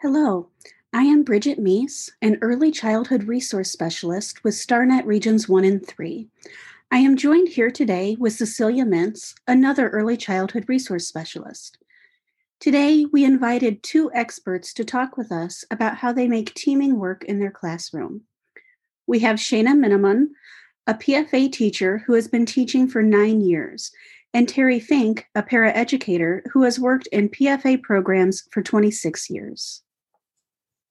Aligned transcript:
Hello, 0.00 0.48
I 0.92 1.02
am 1.02 1.24
Bridget 1.24 1.58
Meis, 1.58 2.08
an 2.22 2.38
early 2.40 2.70
childhood 2.70 3.24
resource 3.24 3.72
specialist 3.72 4.44
with 4.44 4.54
STARNET 4.54 5.04
Regions 5.04 5.48
1 5.48 5.64
and 5.64 5.84
3. 5.84 6.28
I 6.92 6.98
am 6.98 7.16
joined 7.16 7.48
here 7.48 7.72
today 7.72 8.16
with 8.16 8.34
Cecilia 8.34 8.84
Mintz, 8.84 9.34
another 9.48 9.88
early 9.88 10.16
childhood 10.16 10.66
resource 10.68 11.08
specialist. 11.08 11.78
Today, 12.60 13.06
we 13.06 13.24
invited 13.24 13.82
two 13.82 14.08
experts 14.14 14.72
to 14.74 14.84
talk 14.84 15.16
with 15.16 15.32
us 15.32 15.64
about 15.68 15.96
how 15.96 16.12
they 16.12 16.28
make 16.28 16.54
teaming 16.54 17.00
work 17.00 17.24
in 17.24 17.40
their 17.40 17.50
classroom. 17.50 18.20
We 19.08 19.18
have 19.18 19.38
Shaina 19.38 19.74
Minneman, 19.76 20.28
a 20.86 20.94
PFA 20.94 21.50
teacher 21.50 22.04
who 22.06 22.12
has 22.14 22.28
been 22.28 22.46
teaching 22.46 22.86
for 22.86 23.02
nine 23.02 23.40
years, 23.40 23.90
and 24.32 24.46
Terri 24.46 24.80
Fink, 24.80 25.26
a 25.34 25.42
paraeducator 25.42 26.42
who 26.52 26.62
has 26.62 26.78
worked 26.78 27.08
in 27.08 27.30
PFA 27.30 27.82
programs 27.82 28.46
for 28.52 28.62
26 28.62 29.28
years. 29.28 29.82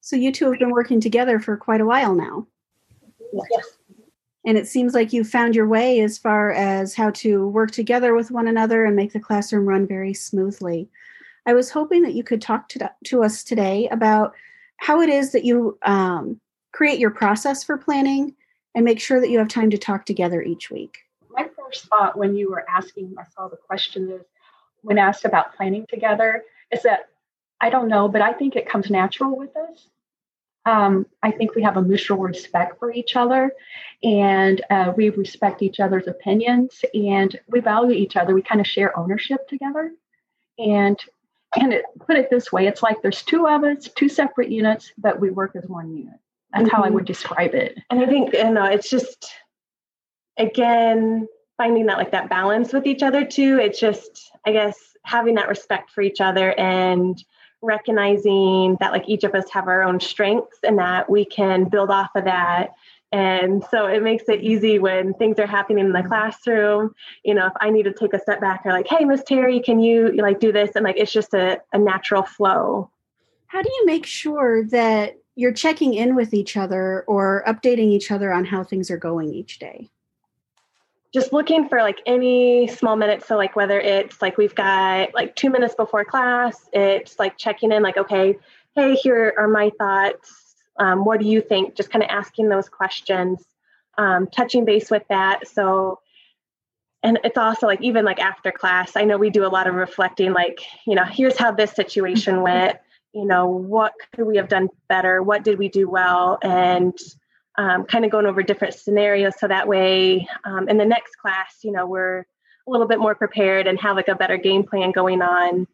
So 0.08 0.16
you 0.16 0.32
two 0.32 0.50
have 0.50 0.60
been 0.60 0.71
working 0.71 1.02
together 1.02 1.38
for 1.38 1.57
quite 1.57 1.82
a 1.82 1.86
while 1.86 2.16
now. 2.16 2.47
Yes. 3.34 3.78
And 4.46 4.57
it 4.57 4.66
seems 4.66 4.93
like 4.93 5.11
you 5.11 5.25
found 5.25 5.54
your 5.54 5.68
way 5.68 6.00
as 6.00 6.18
far 6.18 6.54
as 6.54 6.96
how 6.96 7.10
to 7.10 7.46
work 7.50 7.71
together 7.71 8.16
with 8.16 8.32
one 8.32 8.47
another 8.47 8.86
and 8.86 8.96
make 8.96 9.11
the 9.11 9.20
classroom 9.20 9.66
run 9.66 9.86
very 9.86 10.14
smoothly. 10.14 10.88
I 11.46 11.54
was 11.54 11.70
hoping 11.70 12.04
that 12.04 12.14
you 12.14 12.24
could 12.24 12.42
talk 12.42 12.70
to, 12.70 12.89
to 13.04 13.21
us 13.21 13.43
today 13.43 13.89
about 13.89 14.33
how 14.78 15.02
it 15.02 15.10
is 15.10 15.33
that 15.33 15.43
you 15.43 15.78
um, 15.82 16.39
create 16.71 17.00
your 17.00 17.11
process 17.11 17.66
for 17.66 17.78
planning 17.78 18.33
and 18.75 18.86
make 18.86 19.02
sure 19.02 19.19
that 19.19 19.30
you 19.30 19.38
have 19.39 19.50
time 19.50 19.69
to 19.71 19.78
talk 19.78 20.05
together 20.05 20.42
each 20.42 20.71
week. 20.71 21.00
My 21.32 21.50
first 21.60 21.88
thought 21.88 22.18
when 22.18 22.33
you 22.33 22.50
were 22.50 22.64
asking 22.69 23.14
us 23.19 23.28
all 23.38 23.50
the 23.50 23.58
questions 23.58 24.21
when 24.83 25.00
asked 25.00 25.25
about 25.25 25.54
planning 25.58 25.86
together 25.89 26.46
is 26.71 26.82
that 26.83 27.10
I 27.60 27.69
don't 27.69 27.89
know, 27.89 28.08
but 28.08 28.21
I 28.21 28.32
think 28.32 28.55
it 28.55 28.69
comes 28.69 28.89
natural 28.89 29.36
with 29.36 29.54
us 29.58 29.89
um, 30.68 31.06
I 31.24 31.32
think 31.32 31.56
we 31.56 31.64
have 31.64 31.78
a 31.78 31.82
mutual 31.82 32.17
respect 32.17 32.78
for 32.78 32.91
each 32.91 33.16
other 33.16 33.53
and 34.03 34.61
uh, 34.69 34.91
we 34.97 35.09
respect 35.11 35.61
each 35.61 35.80
other's 35.80 36.08
opinions 36.08 36.83
and 36.94 37.39
we 37.47 37.61
value 37.61 37.94
each 37.94 38.17
other. 38.17 38.36
We 38.36 38.41
kind 38.41 38.59
of 38.59 38.67
share 38.67 38.97
ownership 39.00 39.47
together. 39.47 39.94
And 40.59 41.00
and 41.56 41.72
it, 41.72 41.86
put 42.06 42.17
it 42.17 42.30
this 42.30 42.52
way, 42.52 42.67
it's 42.67 42.83
like 42.83 43.02
there's 43.02 43.23
two 43.23 43.47
of 43.47 43.64
us, 43.64 43.88
two 43.95 44.09
separate 44.09 44.52
units, 44.52 44.91
but 44.97 45.22
we 45.22 45.30
work 45.30 45.56
as 45.56 45.64
one 45.66 45.95
unit. 45.95 46.19
That's 46.52 46.66
mm-hmm. 46.66 46.75
how 46.75 46.84
I 46.84 46.89
would 46.89 47.03
mm-hmm. 47.03 47.13
describe 47.13 47.56
it. 47.56 47.80
And 47.89 48.02
I 48.02 48.06
think 48.06 48.34
you 48.34 48.52
know 48.52 48.66
it's 48.66 48.89
just 48.89 49.34
again 50.38 51.30
finding 51.56 51.86
that 51.86 51.97
like 51.97 52.11
that 52.11 52.30
balance 52.30 52.73
with 52.73 52.86
each 52.86 53.03
other 53.03 53.23
too. 53.23 53.58
It's 53.58 53.80
just 53.80 54.31
I 54.45 54.52
guess 54.52 54.78
having 55.03 55.36
that 55.36 55.47
respect 55.47 55.91
for 55.91 56.02
each 56.02 56.19
other 56.19 56.52
and 56.59 57.23
recognizing 57.61 58.77
that 58.80 58.91
like 58.91 59.08
each 59.08 59.23
of 59.23 59.33
us 59.33 59.50
have 59.52 59.67
our 59.67 59.83
own 59.83 60.00
strengths 60.00 60.59
and 60.63 60.77
that 60.77 61.09
we 61.09 61.25
can 61.25 61.66
build 61.69 61.89
off 61.89 62.09
of 62.16 62.25
that. 62.25 62.75
And 63.11 63.63
so 63.72 63.86
it 63.86 64.03
makes 64.03 64.25
it 64.27 64.41
easy 64.41 64.80
when 64.80 65.13
things 65.13 65.39
are 65.39 65.47
happening 65.47 65.85
in 65.85 65.94
the 65.94 66.03
classroom. 66.03 66.94
You 67.23 67.33
know 67.33 67.47
if 67.47 67.53
i 67.61 67.69
need 67.69 67.83
to 67.83 67.94
take 67.94 68.13
a 68.13 68.19
step 68.19 68.41
back 68.41 68.61
or 68.66 68.72
like 68.72 68.88
hey 68.88 69.05
miss 69.05 69.22
terri 69.22 69.63
can 69.63 69.80
you 69.80 70.11
like 70.17 70.39
do 70.39 70.52
this? 70.52 70.72
And 70.75 70.83
like 70.83 70.97
it's 70.97 71.11
just 71.11 71.33
a, 71.33 71.61
a 71.73 71.78
natural 71.78 72.23
flow. 72.23 72.89
How 73.47 73.61
do 73.61 73.69
you 73.69 73.85
make 73.85 74.05
sure 74.05 74.66
that 74.66 75.16
you're 75.35 75.53
checking 75.53 75.94
in 75.94 76.16
with 76.16 76.33
each 76.33 76.58
other 76.58 77.03
or 77.08 77.44
updating 77.47 77.91
each 77.91 78.11
other 78.11 78.33
on 78.33 78.44
how 78.44 78.63
things 78.63 78.91
are 78.91 78.97
going 78.97 79.33
each 79.33 79.59
day 79.59 79.89
just 81.13 81.33
looking 81.33 81.69
for 81.69 81.81
like 81.81 82.02
any 82.05 82.67
small 82.67 82.95
minutes. 82.95 83.27
So 83.27 83.38
like 83.38 83.55
whether 83.55 83.80
it's 83.80 84.22
like 84.22 84.38
we've 84.38 84.55
got 84.55 85.13
like 85.13 85.36
two 85.36 85.50
minutes 85.50 85.75
before 85.75 86.05
class 86.05 86.69
it's 86.73 87.17
like 87.17 87.38
checking 87.38 87.72
in 87.72 87.81
like 87.81 87.97
okay 87.97 88.38
hey 88.75 88.95
here 88.95 89.33
are 89.38 89.47
my 89.47 89.72
thoughts. 89.78 90.55
Um, 90.80 91.05
what 91.05 91.19
do 91.19 91.25
you 91.25 91.41
think? 91.41 91.75
Just 91.75 91.89
kind 91.89 92.03
of 92.03 92.09
asking 92.09 92.50
those 92.50 92.69
questions 92.69 93.44
um, 93.97 94.28
touching 94.28 94.63
base 94.66 94.91
with 94.91 95.03
that. 95.09 95.47
So 95.47 96.00
and 97.03 97.19
it's 97.24 97.38
also 97.38 97.68
like 97.68 97.81
even 97.81 98.03
like 98.03 98.19
after 98.19 98.51
class 98.51 98.95
i 98.95 99.03
know 99.03 99.18
we 99.18 99.29
do 99.29 99.45
a 99.45 99.47
lot 99.47 99.68
of 99.68 99.75
reflecting 99.75 100.34
like 100.34 100.62
you 100.88 100.95
know 100.95 101.06
here's 101.06 101.38
how 101.38 101.51
this 101.51 101.72
situation 101.72 102.41
went. 102.50 102.78
You 103.13 103.25
know 103.25 103.47
what 103.47 103.94
could 104.13 104.28
we 104.28 104.38
have 104.38 104.50
done 104.50 104.69
better? 104.89 105.24
What 105.24 105.44
did 105.44 105.57
we 105.57 105.69
do 105.69 105.89
well? 105.89 106.38
And 106.44 106.95
um, 107.57 107.85
kind 107.85 108.06
of 108.06 108.12
going 108.12 108.25
over 108.25 108.44
different 108.44 108.73
scenarios 108.73 109.34
so 109.40 109.47
that 109.47 109.68
way 109.68 110.28
um, 110.44 110.69
in 110.69 110.78
the 110.78 110.85
next 110.85 111.16
class 111.16 111.57
you 111.63 111.72
know 111.72 111.85
we're 111.85 112.19
a 112.19 112.72
little 112.72 112.88
bit 112.88 113.00
more 113.00 113.16
prepared 113.16 113.68
and 113.68 113.79
have 113.79 113.95
like 113.95 114.07
a 114.07 114.16
better 114.16 114.38
game 114.38 114.63
plan 114.63 114.91
going 114.91 115.22
on 115.22 115.68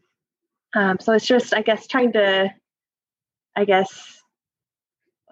um, 0.75 0.97
so 0.99 1.13
it's 1.13 1.25
just 1.25 1.53
i 1.53 1.61
guess 1.61 1.87
trying 1.87 2.11
to 2.13 2.49
i 3.55 3.65
guess 3.65 4.19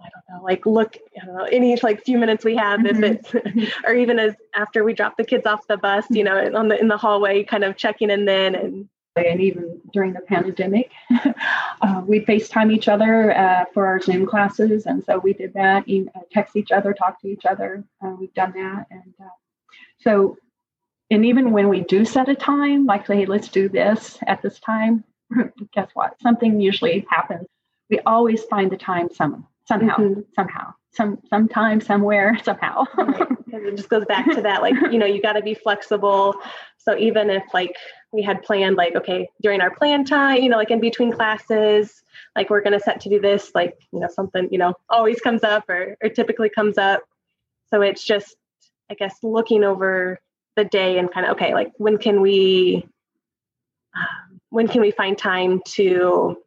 I 0.03 0.09
don't 0.09 0.39
know, 0.39 0.43
like 0.43 0.65
look, 0.65 0.97
I 1.21 1.25
don't 1.25 1.35
know, 1.35 1.43
any 1.43 1.75
like 1.83 2.03
few 2.03 2.17
minutes 2.17 2.43
we 2.43 2.55
have, 2.55 2.79
mm-hmm. 2.79 3.03
if 3.03 3.33
it's, 3.35 3.73
or 3.85 3.93
even 3.93 4.17
as 4.17 4.33
after 4.55 4.83
we 4.83 4.93
drop 4.93 5.15
the 5.15 5.23
kids 5.23 5.45
off 5.45 5.67
the 5.67 5.77
bus, 5.77 6.05
you 6.09 6.23
know, 6.23 6.51
on 6.55 6.69
the 6.69 6.79
in 6.79 6.87
the 6.87 6.97
hallway, 6.97 7.43
kind 7.43 7.63
of 7.63 7.77
checking 7.77 8.09
in 8.09 8.25
then 8.25 8.55
and 8.55 8.89
and 9.15 9.41
even 9.41 9.81
during 9.91 10.13
the 10.13 10.21
pandemic, 10.21 10.91
uh, 11.81 12.01
we 12.05 12.23
FaceTime 12.25 12.73
each 12.73 12.87
other 12.87 13.35
uh, 13.37 13.65
for 13.73 13.85
our 13.85 13.99
Zoom 13.99 14.25
classes, 14.25 14.85
and 14.85 15.03
so 15.03 15.19
we 15.19 15.33
did 15.33 15.53
that. 15.53 15.87
E- 15.87 16.07
uh, 16.15 16.19
text 16.31 16.55
each 16.55 16.71
other, 16.71 16.93
talk 16.93 17.19
to 17.21 17.27
each 17.27 17.45
other. 17.45 17.83
Uh, 18.03 18.15
we've 18.19 18.33
done 18.33 18.53
that, 18.53 18.87
and 18.89 19.13
uh, 19.21 19.29
so, 19.99 20.37
and 21.09 21.25
even 21.25 21.51
when 21.51 21.67
we 21.67 21.81
do 21.81 22.05
set 22.05 22.29
a 22.29 22.35
time, 22.35 22.85
like 22.85 23.05
say, 23.05 23.17
hey, 23.17 23.25
let's 23.25 23.49
do 23.49 23.67
this 23.67 24.17
at 24.27 24.41
this 24.41 24.59
time. 24.59 25.03
guess 25.73 25.89
what? 25.93 26.19
Something 26.21 26.59
usually 26.59 27.05
happens. 27.09 27.47
We 27.89 27.99
always 28.05 28.43
find 28.45 28.71
the 28.71 28.77
time 28.77 29.09
some 29.13 29.45
somehow, 29.67 29.97
mm-hmm. 29.97 30.21
somehow, 30.35 30.73
some 30.91 31.19
sometime, 31.29 31.81
somewhere, 31.81 32.37
somehow. 32.43 32.85
right. 32.97 33.27
It 33.53 33.75
just 33.75 33.89
goes 33.89 34.05
back 34.05 34.25
to 34.31 34.41
that, 34.43 34.61
like 34.61 34.75
you 34.91 34.97
know, 34.97 35.05
you 35.05 35.21
got 35.21 35.33
to 35.33 35.41
be 35.41 35.53
flexible. 35.53 36.35
So 36.77 36.97
even 36.97 37.29
if 37.29 37.43
like 37.53 37.75
we 38.11 38.21
had 38.21 38.43
planned 38.43 38.75
like 38.75 38.95
okay 38.95 39.29
during 39.41 39.61
our 39.61 39.73
plan 39.75 40.03
time 40.03 40.41
you 40.41 40.49
know 40.49 40.57
like 40.57 40.71
in 40.71 40.79
between 40.79 41.11
classes 41.11 42.03
like 42.35 42.49
we're 42.49 42.61
going 42.61 42.73
to 42.73 42.79
set 42.79 42.99
to 43.01 43.09
do 43.09 43.19
this 43.19 43.51
like 43.55 43.77
you 43.91 43.99
know 43.99 44.07
something 44.11 44.47
you 44.51 44.57
know 44.57 44.73
always 44.89 45.19
comes 45.21 45.43
up 45.43 45.69
or, 45.69 45.95
or 46.01 46.09
typically 46.09 46.49
comes 46.49 46.77
up 46.77 47.01
so 47.69 47.81
it's 47.81 48.03
just 48.03 48.35
i 48.89 48.93
guess 48.93 49.17
looking 49.23 49.63
over 49.63 50.19
the 50.55 50.65
day 50.65 50.97
and 50.97 51.11
kind 51.11 51.25
of 51.25 51.33
okay 51.33 51.53
like 51.53 51.71
when 51.77 51.97
can 51.97 52.21
we 52.21 52.85
um, 53.95 54.39
when 54.49 54.67
can 54.67 54.81
we 54.81 54.91
find 54.91 55.17
time 55.17 55.61
to 55.65 56.37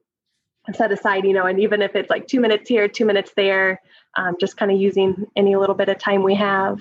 set 0.73 0.93
aside 0.93 1.25
you 1.25 1.33
know 1.33 1.47
and 1.47 1.61
even 1.61 1.83
if 1.83 1.95
it's 1.95 2.11
like 2.11 2.27
two 2.27 2.41
minutes 2.41 2.69
here 2.69 2.89
two 2.89 3.05
minutes 3.05 3.33
there 3.37 3.81
um, 4.17 4.35
just 4.41 4.57
kind 4.57 4.71
of 4.71 4.81
using 4.81 5.27
any 5.37 5.57
little 5.57 5.75
bit 5.75 5.89
of 5.89 5.99
time 5.99 6.23
we 6.23 6.35
have 6.35 6.81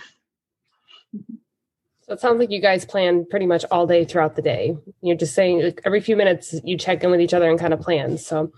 so 2.05 2.11
it 2.11 2.19
sounds 2.19 2.39
like 2.39 2.51
you 2.51 2.59
guys 2.59 2.83
plan 2.83 3.25
pretty 3.29 3.45
much 3.45 3.63
all 3.71 3.87
day 3.87 4.03
throughout 4.03 4.35
the 4.35 4.41
day. 4.41 4.75
You're 5.01 5.15
just 5.15 5.33
saying 5.33 5.61
like, 5.61 5.81
every 5.85 6.01
few 6.01 6.17
minutes 6.17 6.53
you 6.63 6.77
check 6.77 7.01
in 7.01 7.11
with 7.11 7.21
each 7.21 7.33
other 7.33 7.49
and 7.49 7.57
kind 7.57 7.73
of 7.73 7.79
plan. 7.79 8.17
So 8.17 8.51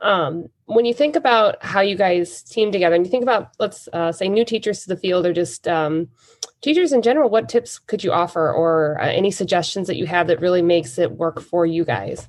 um, 0.00 0.48
when 0.66 0.84
you 0.84 0.92
think 0.92 1.14
about 1.14 1.64
how 1.64 1.80
you 1.80 1.94
guys 1.96 2.42
team 2.42 2.72
together 2.72 2.96
and 2.96 3.06
you 3.06 3.10
think 3.10 3.22
about, 3.22 3.50
let's 3.60 3.88
uh, 3.92 4.10
say, 4.10 4.28
new 4.28 4.44
teachers 4.44 4.82
to 4.82 4.88
the 4.88 4.96
field 4.96 5.26
or 5.26 5.32
just 5.32 5.68
um, 5.68 6.08
teachers 6.60 6.92
in 6.92 7.02
general, 7.02 7.30
what 7.30 7.48
tips 7.48 7.78
could 7.78 8.02
you 8.02 8.10
offer 8.10 8.52
or 8.52 9.00
uh, 9.00 9.06
any 9.06 9.30
suggestions 9.30 9.86
that 9.86 9.96
you 9.96 10.06
have 10.06 10.26
that 10.26 10.40
really 10.40 10.62
makes 10.62 10.98
it 10.98 11.12
work 11.12 11.40
for 11.40 11.64
you 11.64 11.84
guys? 11.84 12.28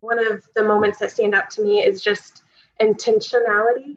One 0.00 0.18
of 0.18 0.46
the 0.54 0.64
moments 0.64 0.98
that 0.98 1.10
stand 1.10 1.34
out 1.34 1.50
to 1.50 1.62
me 1.62 1.80
is 1.80 2.02
just 2.02 2.42
intentionality 2.80 3.96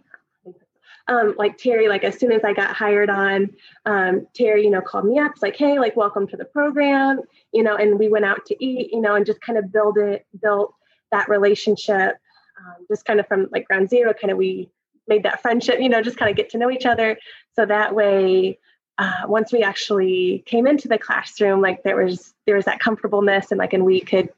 um, 1.07 1.35
like 1.37 1.57
Terri, 1.57 1.89
like 1.89 2.03
as 2.03 2.17
soon 2.17 2.31
as 2.31 2.43
I 2.43 2.53
got 2.53 2.75
hired 2.75 3.09
on, 3.09 3.49
um, 3.85 4.27
Terri, 4.37 4.63
you 4.63 4.69
know, 4.69 4.81
called 4.81 5.05
me 5.05 5.19
up. 5.19 5.31
It's 5.33 5.41
like, 5.41 5.55
hey, 5.55 5.79
like 5.79 5.95
welcome 5.95 6.27
to 6.27 6.37
the 6.37 6.45
program, 6.45 7.21
you 7.51 7.63
know, 7.63 7.75
and 7.75 7.99
we 7.99 8.07
went 8.07 8.25
out 8.25 8.45
to 8.47 8.65
eat, 8.65 8.91
you 8.93 9.01
know, 9.01 9.15
and 9.15 9.25
just 9.25 9.41
kind 9.41 9.57
of 9.57 9.71
build 9.71 9.97
it, 9.97 10.25
built 10.41 10.73
that 11.11 11.27
relationship, 11.27 12.17
um, 12.59 12.85
just 12.89 13.05
kind 13.05 13.19
of 13.19 13.27
from 13.27 13.47
like 13.51 13.65
ground 13.67 13.89
zero. 13.89 14.13
Kind 14.13 14.31
of 14.31 14.37
we 14.37 14.69
made 15.07 15.23
that 15.23 15.41
friendship, 15.41 15.79
you 15.79 15.89
know, 15.89 16.01
just 16.01 16.17
kind 16.17 16.29
of 16.29 16.37
get 16.37 16.49
to 16.51 16.57
know 16.57 16.71
each 16.71 16.85
other. 16.85 17.17
So 17.55 17.65
that 17.65 17.93
way, 17.93 18.59
uh, 18.97 19.23
once 19.25 19.51
we 19.51 19.63
actually 19.63 20.43
came 20.45 20.67
into 20.67 20.87
the 20.87 20.97
classroom, 20.97 21.61
like 21.61 21.83
there 21.83 21.97
was 21.97 22.33
there 22.45 22.55
was 22.55 22.65
that 22.65 22.79
comfortableness, 22.79 23.51
and 23.51 23.57
like, 23.57 23.73
and 23.73 23.85
we 23.85 23.99
could, 23.99 24.29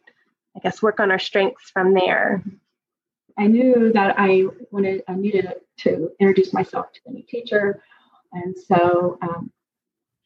I 0.56 0.60
guess, 0.60 0.82
work 0.82 1.00
on 1.00 1.12
our 1.12 1.20
strengths 1.20 1.70
from 1.70 1.94
there. 1.94 2.44
I 3.38 3.48
knew 3.48 3.92
that 3.94 4.16
I 4.18 4.44
wanted, 4.72 5.04
I 5.08 5.16
needed 5.16 5.52
to 5.80 6.12
introduce 6.20 6.54
myself 6.54 6.94
to 6.94 7.00
the 7.06 7.14
new 7.14 7.24
teacher, 7.24 7.82
and 8.32 8.56
so 8.58 9.18
um, 9.22 9.52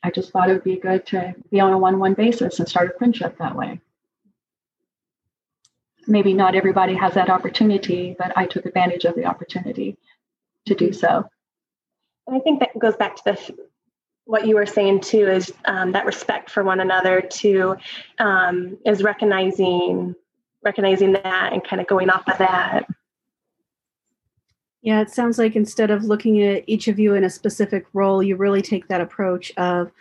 I 0.04 0.12
just 0.12 0.32
thought 0.32 0.50
it 0.50 0.54
would 0.54 0.64
be 0.64 0.78
good 0.78 1.06
to 1.08 1.36
be 1.50 1.60
on 1.60 1.74
a 1.74 1.78
one-on-one 1.78 2.14
basis 2.14 2.60
and 2.60 2.68
start 2.68 2.92
a 2.94 2.98
friendship 2.98 3.38
that 3.38 3.56
way. 3.56 3.80
Maybe 6.06 6.34
not 6.34 6.56
everybody 6.56 6.96
has 6.96 7.14
that 7.16 7.30
opportunity, 7.30 8.16
but 8.18 8.38
I 8.38 8.46
took 8.46 8.66
advantage 8.66 9.06
of 9.06 9.16
the 9.16 9.26
opportunity 9.26 9.98
to 10.66 10.76
do 10.76 10.94
so. 10.94 11.26
And 12.28 12.36
I 12.36 12.40
think 12.40 12.60
that 12.60 12.78
goes 12.80 12.96
back 12.96 13.16
to 13.18 13.22
the 13.26 13.36
what 14.28 14.46
you 14.46 14.56
were 14.56 14.66
saying 14.66 15.00
too 15.00 15.28
is 15.28 15.52
um, 15.66 15.92
that 15.94 16.06
respect 16.06 16.52
for 16.52 16.64
one 16.64 16.82
another 16.82 17.22
too 17.22 17.76
um, 18.20 18.78
is 18.86 19.02
recognizing 19.02 20.14
recognizing 20.64 21.14
that 21.14 21.54
and 21.54 21.64
kind 21.64 21.82
of 21.82 21.88
going 21.88 22.10
off 22.10 22.28
of 22.28 22.38
that 22.38 22.86
Yeah, 24.82 25.02
it 25.02 25.10
sounds 25.10 25.38
like 25.38 25.56
instead 25.56 25.92
of 25.92 26.04
looking 26.04 26.44
at 26.44 26.64
each 26.68 26.88
of 26.88 27.00
you 27.00 27.16
in 27.16 27.24
a 27.24 27.30
specific 27.30 27.86
role, 27.94 28.22
you 28.22 28.36
really 28.36 28.62
take 28.62 28.88
that 28.88 29.02
approach 29.02 29.52
of 29.58 29.92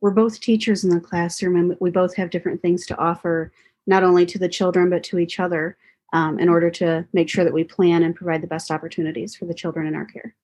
we're 0.00 0.10
both 0.10 0.40
teachers 0.40 0.84
in 0.84 0.90
the 0.90 1.00
classroom 1.00 1.56
and 1.56 1.76
we 1.80 1.90
both 1.90 2.14
have 2.16 2.30
different 2.30 2.60
things 2.60 2.86
to 2.86 2.98
offer, 2.98 3.52
not 3.86 4.02
only 4.02 4.26
to 4.26 4.38
the 4.38 4.48
children, 4.48 4.90
but 4.90 5.02
to 5.04 5.18
each 5.18 5.40
other 5.40 5.76
um, 6.12 6.38
in 6.38 6.48
order 6.48 6.70
to 6.70 7.06
make 7.12 7.28
sure 7.28 7.44
that 7.44 7.52
we 7.52 7.64
plan 7.64 8.02
and 8.02 8.14
provide 8.14 8.42
the 8.42 8.46
best 8.46 8.70
opportunities 8.70 9.34
for 9.34 9.46
the 9.46 9.54
children 9.54 9.86
in 9.86 9.94
our 9.94 10.04
care. 10.04 10.34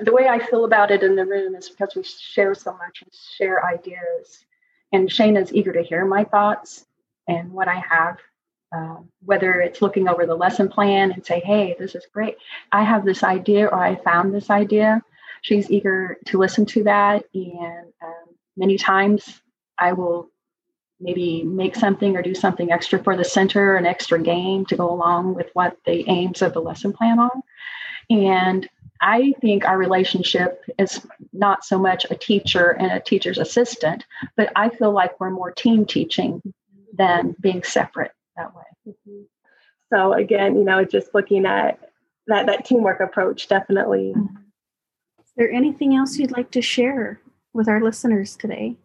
The 0.00 0.12
way 0.12 0.28
I 0.28 0.38
feel 0.38 0.64
about 0.64 0.90
it 0.90 1.02
in 1.02 1.16
the 1.16 1.24
room 1.24 1.54
is 1.54 1.68
because 1.68 1.94
we 1.94 2.02
share 2.02 2.54
so 2.54 2.72
much 2.72 3.02
and 3.02 3.12
share 3.36 3.64
ideas. 3.66 4.44
And 4.92 5.10
Shane 5.10 5.36
is 5.36 5.52
eager 5.52 5.72
to 5.72 5.82
hear 5.82 6.04
my 6.04 6.24
thoughts 6.24 6.86
and 7.28 7.52
what 7.52 7.68
I 7.68 7.82
have 7.88 8.18
uh, 8.74 8.96
whether 9.24 9.60
it's 9.60 9.82
looking 9.82 10.08
over 10.08 10.26
the 10.26 10.34
lesson 10.34 10.68
plan 10.68 11.12
and 11.12 11.24
say, 11.24 11.40
hey, 11.40 11.76
this 11.78 11.94
is 11.94 12.06
great. 12.12 12.36
I 12.72 12.82
have 12.82 13.04
this 13.04 13.22
idea 13.22 13.66
or 13.66 13.78
I 13.78 13.96
found 13.96 14.34
this 14.34 14.50
idea. 14.50 15.02
She's 15.42 15.70
eager 15.70 16.18
to 16.26 16.38
listen 16.38 16.66
to 16.66 16.84
that. 16.84 17.24
And 17.34 17.92
um, 18.02 18.34
many 18.56 18.76
times 18.76 19.40
I 19.78 19.92
will 19.92 20.30
maybe 20.98 21.42
make 21.44 21.76
something 21.76 22.16
or 22.16 22.22
do 22.22 22.34
something 22.34 22.72
extra 22.72 23.02
for 23.02 23.16
the 23.16 23.24
center, 23.24 23.76
an 23.76 23.86
extra 23.86 24.18
game 24.18 24.64
to 24.66 24.76
go 24.76 24.90
along 24.90 25.34
with 25.34 25.50
what 25.52 25.76
the 25.84 26.08
aims 26.08 26.42
of 26.42 26.52
the 26.52 26.60
lesson 26.60 26.92
plan 26.92 27.18
are. 27.18 27.40
And 28.08 28.68
I 29.00 29.34
think 29.40 29.64
our 29.64 29.78
relationship 29.78 30.62
is 30.78 31.06
not 31.32 31.64
so 31.64 31.78
much 31.78 32.06
a 32.10 32.14
teacher 32.14 32.70
and 32.70 32.92
a 32.92 33.00
teacher's 33.00 33.38
assistant, 33.38 34.04
but 34.36 34.50
I 34.56 34.68
feel 34.68 34.92
like 34.92 35.18
we're 35.20 35.30
more 35.30 35.52
team 35.52 35.86
teaching 35.86 36.42
than 36.96 37.34
being 37.40 37.62
separate 37.62 38.12
that 38.36 38.54
way. 38.54 38.62
Mm-hmm. 38.88 39.22
So 39.92 40.12
again, 40.12 40.56
you 40.56 40.64
know, 40.64 40.84
just 40.84 41.14
looking 41.14 41.46
at 41.46 41.78
that 42.26 42.46
that 42.46 42.64
teamwork 42.64 43.00
approach 43.00 43.48
definitely. 43.48 44.12
Mm-hmm. 44.16 44.36
Is 45.20 45.32
there 45.36 45.50
anything 45.50 45.94
else 45.94 46.16
you'd 46.16 46.32
like 46.32 46.50
to 46.52 46.62
share 46.62 47.20
with 47.52 47.68
our 47.68 47.80
listeners 47.80 48.36
today? 48.36 48.76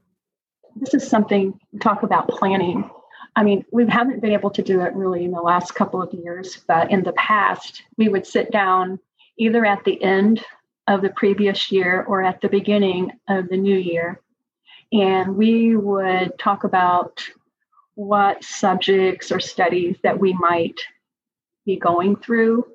This 0.76 0.94
is 0.94 1.08
something 1.08 1.60
talk 1.82 2.04
about 2.04 2.28
planning. 2.28 2.90
I 3.36 3.44
mean, 3.44 3.66
we 3.72 3.88
haven't 3.88 4.22
been 4.22 4.34
able 4.34 4.52
to 4.52 4.62
do 4.62 4.82
it 4.82 4.94
really 4.94 5.24
in 5.24 5.32
the 5.32 5.42
last 5.42 5.74
couple 5.76 6.02
of 6.02 6.14
years, 6.14 6.58
but 6.68 6.92
in 6.92 7.04
the 7.04 7.14
past, 7.14 7.84
we 7.98 8.10
would 8.10 8.28
sit 8.28 8.52
down 8.52 9.00
either 9.42 9.66
at 9.66 9.84
the 9.84 10.02
end 10.04 10.44
of 10.86 11.02
the 11.02 11.10
previous 11.10 11.72
year 11.72 12.04
or 12.08 12.22
at 12.22 12.42
the 12.42 12.48
beginning 12.48 13.12
of 13.28 13.50
the 13.50 13.58
new 13.58 13.76
year. 13.76 14.22
And 14.92 15.36
we 15.36 15.76
would 15.76 16.38
talk 16.38 16.64
about 16.64 17.24
what 17.96 18.44
subjects 18.44 19.32
or 19.32 19.40
studies 19.40 19.98
that 20.04 20.20
we 20.20 20.34
might 20.34 20.80
be 21.66 21.78
going 21.78 22.18
through, 22.18 22.68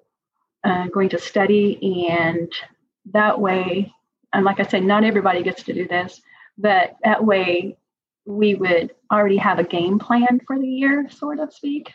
uh, 0.65 0.89
going 0.89 1.11
to 1.11 1.21
study. 1.21 2.09
And 2.11 2.51
that 3.13 3.41
way, 3.41 3.93
and 4.33 4.45
like 4.45 4.59
I 4.59 4.65
said, 4.65 4.83
not 4.83 5.05
everybody 5.05 5.45
gets 5.45 5.63
to 5.65 5.73
do 5.73 5.87
this, 5.87 6.21
but 6.59 6.97
that 7.05 7.25
way 7.25 7.77
we 8.25 8.57
would 8.57 8.93
already 9.13 9.37
have 9.37 9.61
a 9.61 9.65
game 9.65 10.01
plan 10.01 10.41
for 10.45 10.59
the 10.59 10.67
year, 10.67 11.09
sort 11.11 11.39
of 11.39 11.55
speak. 11.55 11.95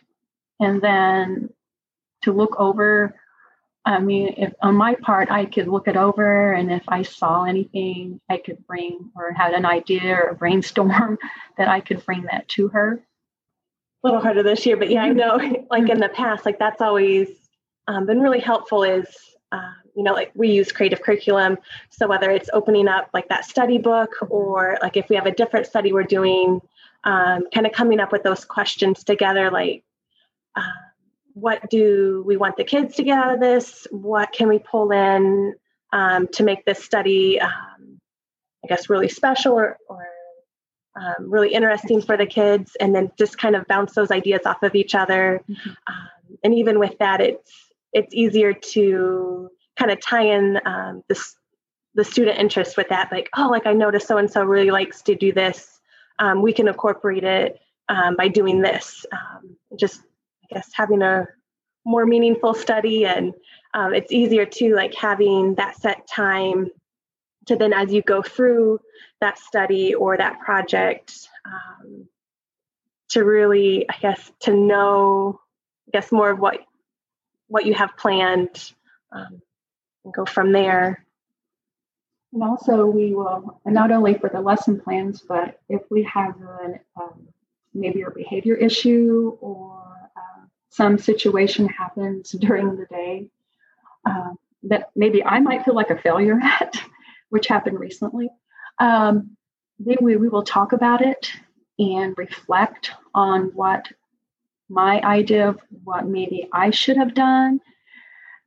And 0.61 0.81
then 0.81 1.49
to 2.21 2.31
look 2.31 2.55
over, 2.57 3.15
I 3.83 3.99
mean, 3.99 4.35
if 4.37 4.53
on 4.61 4.75
my 4.75 4.95
part, 4.95 5.31
I 5.31 5.45
could 5.45 5.67
look 5.67 5.87
it 5.87 5.97
over, 5.97 6.53
and 6.53 6.71
if 6.71 6.83
I 6.87 7.01
saw 7.01 7.45
anything 7.45 8.21
I 8.29 8.37
could 8.37 8.65
bring 8.67 9.11
or 9.15 9.31
had 9.31 9.53
an 9.53 9.65
idea 9.65 10.15
or 10.15 10.29
a 10.29 10.35
brainstorm, 10.35 11.17
that 11.57 11.67
I 11.67 11.79
could 11.79 12.05
bring 12.05 12.23
that 12.23 12.47
to 12.49 12.67
her. 12.69 13.03
A 14.03 14.07
little 14.07 14.21
harder 14.21 14.43
this 14.43 14.65
year, 14.65 14.77
but 14.77 14.89
yeah, 14.89 15.03
I 15.03 15.09
know 15.09 15.37
like 15.71 15.89
in 15.89 15.99
the 15.99 16.09
past, 16.09 16.45
like 16.45 16.59
that's 16.59 16.81
always 16.81 17.27
um, 17.87 18.05
been 18.05 18.19
really 18.19 18.39
helpful 18.39 18.83
is, 18.83 19.07
uh, 19.51 19.73
you 19.95 20.03
know, 20.03 20.13
like 20.13 20.31
we 20.35 20.49
use 20.49 20.71
creative 20.71 21.01
curriculum. 21.01 21.57
So 21.89 22.07
whether 22.07 22.29
it's 22.29 22.49
opening 22.53 22.87
up 22.87 23.09
like 23.13 23.29
that 23.29 23.45
study 23.45 23.79
book 23.79 24.11
or 24.29 24.77
like 24.81 24.95
if 24.95 25.09
we 25.09 25.15
have 25.15 25.25
a 25.25 25.31
different 25.31 25.65
study 25.65 25.91
we're 25.91 26.03
doing, 26.03 26.61
um, 27.03 27.43
kind 27.53 27.65
of 27.65 27.71
coming 27.73 27.99
up 27.99 28.11
with 28.11 28.23
those 28.23 28.45
questions 28.45 29.03
together, 29.03 29.49
like 29.49 29.83
uh, 30.55 30.90
what 31.33 31.69
do 31.69 32.23
we 32.25 32.37
want 32.37 32.57
the 32.57 32.63
kids 32.63 32.95
to 32.95 33.03
get 33.03 33.17
out 33.17 33.33
of 33.33 33.39
this? 33.39 33.87
What 33.91 34.31
can 34.31 34.47
we 34.47 34.59
pull 34.59 34.91
in 34.91 35.55
um, 35.93 36.27
to 36.29 36.43
make 36.43 36.65
this 36.65 36.83
study, 36.83 37.39
um, 37.39 37.99
I 38.63 38.67
guess, 38.67 38.89
really 38.89 39.09
special 39.09 39.53
or, 39.53 39.77
or 39.87 40.07
um, 40.95 41.31
really 41.31 41.53
interesting 41.53 42.01
for 42.01 42.17
the 42.17 42.25
kids 42.25 42.75
and 42.79 42.93
then 42.93 43.11
just 43.17 43.37
kind 43.37 43.55
of 43.55 43.67
bounce 43.67 43.93
those 43.93 44.11
ideas 44.11 44.41
off 44.45 44.61
of 44.63 44.75
each 44.75 44.93
other 44.93 45.41
mm-hmm. 45.49 45.69
um, 45.69 46.37
and 46.43 46.53
even 46.53 46.79
with 46.79 46.97
that 46.99 47.21
it's 47.21 47.51
it's 47.93 48.13
easier 48.13 48.53
to 48.53 49.49
kind 49.77 49.91
of 49.91 50.01
tie 50.01 50.25
in 50.25 50.59
um, 50.65 51.03
this 51.07 51.35
the 51.95 52.03
student 52.03 52.37
interest 52.39 52.75
with 52.75 52.89
that 52.89 53.09
like 53.11 53.29
oh 53.37 53.47
like 53.49 53.65
i 53.65 53.73
noticed 53.73 54.07
so 54.07 54.17
and 54.17 54.29
so 54.29 54.43
really 54.43 54.71
likes 54.71 55.01
to 55.01 55.15
do 55.15 55.31
this 55.31 55.79
um, 56.19 56.41
we 56.41 56.53
can 56.53 56.67
incorporate 56.67 57.23
it 57.23 57.59
um, 57.89 58.15
by 58.15 58.27
doing 58.27 58.61
this 58.61 59.05
um, 59.13 59.55
just 59.79 60.01
guess 60.51 60.69
having 60.73 61.01
a 61.01 61.27
more 61.85 62.05
meaningful 62.05 62.53
study 62.53 63.05
and 63.05 63.33
it's 63.73 64.11
easier 64.11 64.45
to 64.45 64.75
like 64.75 64.93
having 64.93 65.55
that 65.55 65.75
set 65.77 66.07
time 66.07 66.69
to 67.47 67.55
then 67.55 67.73
as 67.73 67.91
you 67.91 68.01
go 68.01 68.21
through 68.21 68.79
that 69.19 69.39
study 69.39 69.95
or 69.95 70.17
that 70.17 70.39
project 70.39 71.27
um, 71.45 72.07
to 73.09 73.23
really 73.23 73.89
i 73.89 73.95
guess 73.99 74.31
to 74.39 74.53
know 74.53 75.39
i 75.87 75.91
guess 75.97 76.11
more 76.11 76.29
of 76.29 76.39
what 76.39 76.59
what 77.51 77.65
you 77.65 77.73
have 77.73 77.97
planned 77.97 78.71
um, 79.11 79.41
and 80.05 80.13
go 80.13 80.25
from 80.25 80.53
there. 80.53 81.05
And 82.33 82.43
also 82.43 82.85
we 82.85 83.13
will 83.13 83.59
not 83.65 83.91
only 83.91 84.13
for 84.13 84.29
the 84.29 84.39
lesson 84.39 84.79
plans 84.79 85.21
but 85.27 85.59
if 85.67 85.81
we 85.89 86.03
have 86.03 86.35
an 86.61 86.79
um, 86.99 87.27
maybe 87.73 88.03
a 88.03 88.09
behavior 88.09 88.55
issue 88.55 89.37
or 89.41 90.00
some 90.71 90.97
situation 90.97 91.67
happens 91.67 92.31
during 92.39 92.75
the 92.75 92.87
day 92.87 93.27
uh, 94.05 94.31
that 94.63 94.89
maybe 94.95 95.23
i 95.23 95.39
might 95.39 95.63
feel 95.63 95.75
like 95.75 95.91
a 95.91 96.01
failure 96.01 96.39
at 96.43 96.81
which 97.31 97.47
happened 97.47 97.79
recently, 97.79 98.29
um, 98.77 99.35
then 99.79 99.97
we, 100.01 100.17
we 100.17 100.29
will 100.29 100.43
talk 100.43 100.73
about 100.73 101.01
it 101.01 101.31
and 101.79 102.13
reflect 102.17 102.91
on 103.15 103.45
what 103.55 103.87
my 104.69 105.01
idea 105.01 105.49
of 105.49 105.59
what 105.83 106.05
maybe 106.05 106.47
I 106.53 106.69
should 106.69 106.97
have 106.97 107.13
done. 107.13 107.59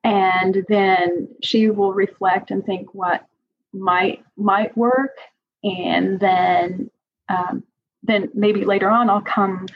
And 0.05 0.65
then 0.69 1.29
she 1.43 1.71
will 1.71 1.95
reflect 1.95 2.51
and 2.51 2.65
think 2.65 2.95
what 2.95 3.27
might 3.73 4.23
might 4.37 4.77
work. 4.77 5.17
And 5.65 6.21
then 6.21 6.91
um, 7.31 7.65
then 8.03 8.31
maybe 8.35 8.67
later 8.67 8.91
on 8.91 9.09
I'll 9.09 9.23
come 9.23 9.67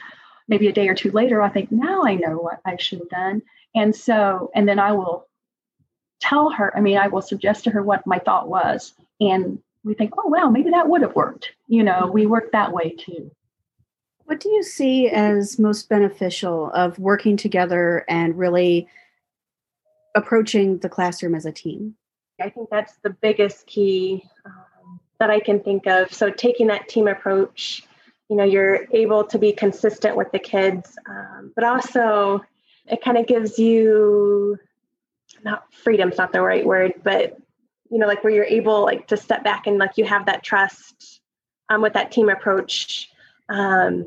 maybe 0.49 0.67
a 0.67 0.73
day 0.73 0.89
or 0.89 0.95
two 0.95 1.11
later, 1.11 1.41
I 1.41 1.49
think 1.49 1.71
now 1.71 2.03
I 2.03 2.15
know 2.15 2.37
what 2.37 2.59
I 2.65 2.75
should 2.77 2.99
have 2.99 3.09
done. 3.09 3.41
And 3.75 3.95
so, 3.95 4.51
and 4.55 4.67
then 4.67 4.79
I 4.79 4.91
will 4.91 5.27
tell 6.19 6.49
her, 6.49 6.75
I 6.75 6.81
mean, 6.81 6.97
I 6.97 7.07
will 7.07 7.21
suggest 7.21 7.63
to 7.63 7.69
her 7.71 7.83
what 7.83 8.05
my 8.05 8.19
thought 8.19 8.49
was. 8.49 8.93
And 9.21 9.59
we 9.83 9.93
think, 9.93 10.13
oh, 10.17 10.27
wow, 10.27 10.49
maybe 10.49 10.71
that 10.71 10.89
would 10.89 11.01
have 11.01 11.15
worked. 11.15 11.51
You 11.67 11.83
know, 11.83 12.09
we 12.11 12.25
work 12.25 12.51
that 12.51 12.73
way 12.73 12.89
too. 12.89 13.31
What 14.25 14.39
do 14.39 14.49
you 14.49 14.61
see 14.63 15.09
as 15.09 15.57
most 15.57 15.89
beneficial 15.89 16.71
of 16.71 16.99
working 16.99 17.37
together 17.37 18.05
and 18.09 18.37
really 18.37 18.87
approaching 20.15 20.79
the 20.79 20.89
classroom 20.89 21.35
as 21.35 21.45
a 21.45 21.51
team? 21.51 21.95
I 22.41 22.49
think 22.49 22.69
that's 22.69 22.97
the 23.03 23.09
biggest 23.09 23.65
key 23.67 24.23
um, 24.45 24.99
that 25.19 25.29
I 25.29 25.39
can 25.39 25.59
think 25.61 25.87
of. 25.87 26.13
So, 26.13 26.29
taking 26.29 26.67
that 26.67 26.87
team 26.87 27.07
approach, 27.07 27.83
you 28.29 28.35
know, 28.35 28.43
you're 28.43 28.85
able 28.91 29.23
to 29.25 29.39
be 29.39 29.51
consistent 29.51 30.15
with 30.15 30.31
the 30.31 30.39
kids, 30.39 30.97
um, 31.09 31.51
but 31.55 31.63
also 31.63 32.43
it 32.85 33.01
kind 33.01 33.17
of 33.17 33.27
gives 33.27 33.57
you 33.57 34.57
not 35.43 35.63
freedom's 35.73 36.17
not 36.17 36.31
the 36.31 36.41
right 36.41 36.65
word, 36.65 36.93
but 37.03 37.37
you 37.89 37.97
know, 37.97 38.07
like 38.07 38.23
where 38.23 38.31
you're 38.31 38.45
able 38.45 38.83
like 38.83 39.07
to 39.07 39.17
step 39.17 39.43
back 39.43 39.65
and 39.65 39.77
like 39.77 39.97
you 39.97 40.05
have 40.05 40.27
that 40.27 40.43
trust 40.43 41.21
um, 41.69 41.81
with 41.81 41.93
that 41.93 42.11
team 42.11 42.29
approach, 42.29 43.09
um, 43.49 44.05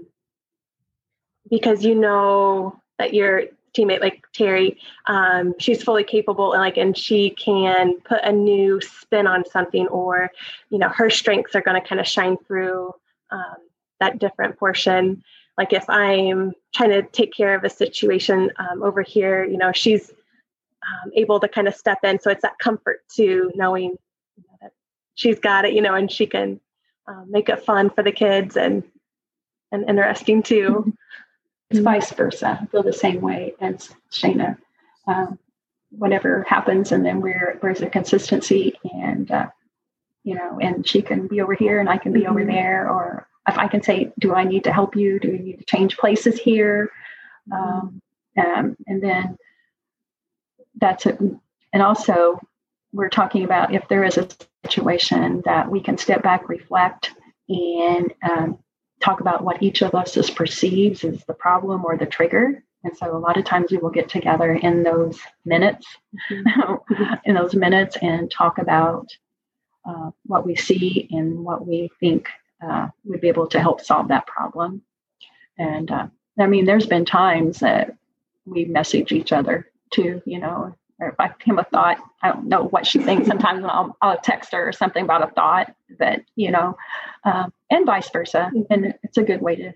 because 1.51 1.85
you 1.85 1.95
know 1.95 2.81
that 2.99 3.15
your 3.15 3.43
teammate 3.77 4.01
like 4.01 4.23
Terri, 4.37 4.77
um, 5.07 5.55
she's 5.59 5.83
fully 5.83 6.05
capable 6.05 6.53
and 6.53 6.61
like 6.61 6.77
and 6.77 6.97
she 6.97 7.31
can 7.31 7.99
put 8.01 8.23
a 8.23 8.31
new 8.31 8.81
spin 8.81 9.27
on 9.27 9.45
something, 9.45 9.89
or 9.89 10.31
you 10.71 10.79
know, 10.79 10.89
her 10.89 11.11
strengths 11.11 11.57
are 11.57 11.63
going 11.63 11.81
to 11.81 11.87
kind 11.87 12.01
of 12.01 12.07
shine 12.07 12.37
through 12.47 12.95
um, 13.31 13.57
that 14.03 14.19
different 14.19 14.59
portion. 14.59 15.23
Like 15.57 15.73
if 15.73 15.89
I'm 15.89 16.53
trying 16.75 16.91
to 16.91 17.03
take 17.03 17.33
care 17.33 17.55
of 17.55 17.63
a 17.63 17.71
situation 17.71 18.51
um, 18.57 18.83
over 18.83 19.03
here, 19.03 19.45
you 19.45 19.57
know, 19.57 19.71
she's 19.73 20.11
um, 20.11 21.13
able 21.15 21.39
to 21.39 21.49
kind 21.49 21.69
of 21.69 21.75
step 21.75 21.99
in. 22.03 22.19
So 22.19 22.31
it's 22.31 22.43
that 22.43 22.59
comfort 22.59 23.03
to 23.17 23.53
knowing 23.55 23.91
you 24.37 24.45
know, 24.49 24.57
that 24.61 24.73
she's 25.15 25.39
got 25.39 25.65
it, 25.65 25.73
you 25.75 25.81
know, 25.81 25.95
and 25.95 26.11
she 26.11 26.27
can 26.27 26.61
um, 27.07 27.27
make 27.31 27.49
it 27.49 27.65
fun 27.65 27.91
for 27.91 28.03
the 28.03 28.13
kids 28.13 28.57
and 28.57 28.83
and 29.71 29.89
interesting 29.89 30.43
too. 30.43 30.93
It's 31.71 31.81
vice 31.81 32.13
versa. 32.13 32.59
I 32.61 32.67
feel 32.67 32.83
the 32.83 32.93
same 32.93 33.21
way 33.21 33.55
as 33.61 33.91
Shaina. 34.11 34.59
Um, 35.07 35.39
whatever 35.91 36.45
happens, 36.49 36.93
and 36.93 37.05
then 37.05 37.21
we're 37.21 37.59
there's 37.63 37.81
a 37.81 37.89
consistency, 37.89 38.75
and 38.93 39.31
uh, 39.31 39.47
you 40.25 40.35
know, 40.35 40.59
and 40.61 40.87
she 40.87 41.01
can 41.03 41.27
be 41.27 41.41
over 41.41 41.55
here, 41.55 41.81
and 41.81 41.89
I 41.89 41.97
can 41.97 42.13
be 42.13 42.21
mm-hmm. 42.21 42.31
over 42.31 42.45
there, 42.45 42.91
or 42.91 43.27
if 43.49 43.59
I 43.59 43.69
can 43.69 43.83
say, 43.83 44.13
"Do 44.19 44.35
I 44.35 44.45
need 44.45 44.65
to 44.65 44.73
help 44.73 44.97
you? 44.97 45.19
Do 45.19 45.29
you 45.29 45.39
need 45.39 45.59
to 45.59 45.65
change 45.65 45.97
places 45.97 46.39
here?" 46.39 46.91
Um, 47.51 48.01
um, 48.39 48.77
and 48.87 49.03
then 49.03 49.37
that's 50.77 51.07
it. 51.07 51.19
And 51.73 51.83
also, 51.83 52.41
we're 52.93 53.09
talking 53.09 53.45
about 53.45 53.75
if 53.75 53.89
there 53.89 54.05
is 54.05 54.19
a 54.19 54.29
situation 54.65 55.43
that 55.45 55.71
we 55.71 55.81
can 55.81 55.99
step 55.99 56.23
back, 56.23 56.49
reflect, 56.49 57.11
and 57.49 58.13
um, 58.29 58.59
talk 59.01 59.21
about 59.21 59.43
what 59.43 59.63
each 59.63 59.83
of 59.83 59.95
us 59.95 60.17
is 60.17 60.31
perceives 60.31 61.05
as 61.05 61.25
the 61.25 61.35
problem 61.35 61.85
or 61.85 61.97
the 61.97 62.07
trigger. 62.07 62.63
And 62.85 62.97
so 62.97 63.17
a 63.17 63.19
lot 63.19 63.37
of 63.37 63.45
times 63.45 63.71
we 63.71 63.79
will 63.79 63.91
get 63.91 64.09
together 64.09 64.53
in 64.55 64.83
those 64.83 65.19
minutes, 65.45 65.87
mm-hmm. 66.31 67.15
in 67.25 67.35
those 67.35 67.55
minutes, 67.55 67.97
and 68.03 68.31
talk 68.31 68.59
about 68.59 69.09
uh, 69.85 70.11
what 70.27 70.47
we 70.47 70.57
see 70.57 71.09
and 71.11 71.45
what 71.45 71.67
we 71.67 71.91
think 72.01 72.29
uh, 72.63 72.89
would 73.05 73.21
be 73.21 73.29
able 73.29 73.47
to 73.49 73.61
help 73.61 73.81
solve 73.81 74.09
that 74.09 74.27
problem. 74.27 74.83
And 75.59 75.91
uh, 75.91 76.07
I 76.39 76.47
mean, 76.47 76.65
there's 76.65 76.87
been 76.87 77.05
times 77.05 77.61
that 77.61 77.97
we 78.47 78.65
message 78.65 79.13
each 79.13 79.33
other 79.33 79.69
too, 79.91 80.23
you 80.25 80.39
know, 80.39 80.75
or 80.99 81.09
if 81.09 81.15
I 81.19 81.33
have 81.47 81.59
a 81.59 81.65
thought, 81.65 81.99
I 82.23 82.29
don't 82.29 82.47
know 82.47 82.65
what 82.65 82.87
she 82.87 83.01
thinks. 83.01 83.27
Sometimes 83.27 83.65
I'll, 83.65 83.97
I'll 84.01 84.19
text 84.19 84.53
her 84.53 84.69
or 84.69 84.73
something 84.73 85.05
about 85.05 85.29
a 85.29 85.33
thought 85.33 85.75
that, 85.99 86.25
you 86.37 86.51
know, 86.51 86.77
um, 87.25 87.53
and 87.71 87.85
vice 87.85 88.09
versa. 88.11 88.51
Mm-hmm. 88.55 88.73
And 88.73 88.95
it's 89.03 89.19
a 89.19 89.23
good 89.23 89.43
way 89.43 89.57
to, 89.57 89.73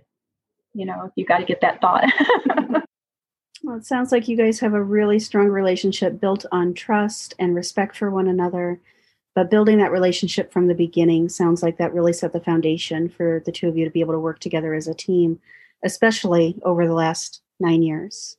you 0.74 0.86
know, 0.86 1.12
you 1.16 1.24
got 1.24 1.38
to 1.38 1.44
get 1.44 1.60
that 1.62 1.80
thought. 1.80 2.04
well, 3.62 3.76
it 3.76 3.84
sounds 3.84 4.12
like 4.12 4.28
you 4.28 4.36
guys 4.36 4.60
have 4.60 4.74
a 4.74 4.82
really 4.82 5.18
strong 5.18 5.48
relationship 5.48 6.20
built 6.20 6.46
on 6.52 6.74
trust 6.74 7.34
and 7.38 7.54
respect 7.54 7.96
for 7.96 8.10
one 8.10 8.28
another. 8.28 8.80
But 9.36 9.50
building 9.50 9.76
that 9.78 9.92
relationship 9.92 10.50
from 10.50 10.66
the 10.66 10.74
beginning 10.74 11.28
sounds 11.28 11.62
like 11.62 11.76
that 11.76 11.92
really 11.92 12.14
set 12.14 12.32
the 12.32 12.40
foundation 12.40 13.10
for 13.10 13.42
the 13.44 13.52
two 13.52 13.68
of 13.68 13.76
you 13.76 13.84
to 13.84 13.90
be 13.90 14.00
able 14.00 14.14
to 14.14 14.18
work 14.18 14.40
together 14.40 14.72
as 14.72 14.88
a 14.88 14.94
team, 14.94 15.38
especially 15.84 16.58
over 16.62 16.86
the 16.86 16.94
last 16.94 17.42
nine 17.60 17.82
years. 17.82 18.38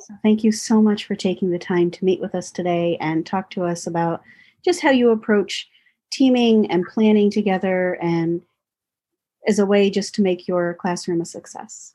So 0.00 0.14
thank 0.24 0.42
you 0.42 0.50
so 0.50 0.82
much 0.82 1.04
for 1.04 1.14
taking 1.14 1.52
the 1.52 1.60
time 1.60 1.92
to 1.92 2.04
meet 2.04 2.20
with 2.20 2.34
us 2.34 2.50
today 2.50 2.96
and 3.00 3.24
talk 3.24 3.50
to 3.50 3.62
us 3.62 3.86
about 3.86 4.20
just 4.64 4.80
how 4.80 4.90
you 4.90 5.10
approach 5.10 5.68
teaming 6.10 6.68
and 6.72 6.84
planning 6.84 7.30
together 7.30 7.98
and 8.02 8.42
as 9.46 9.60
a 9.60 9.66
way 9.66 9.90
just 9.90 10.12
to 10.16 10.22
make 10.22 10.48
your 10.48 10.74
classroom 10.74 11.20
a 11.20 11.24
success. 11.24 11.94